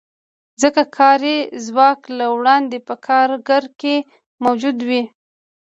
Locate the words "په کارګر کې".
2.87-3.95